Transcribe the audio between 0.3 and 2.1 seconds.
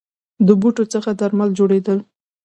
د بوټو څخه درمل جوړیدل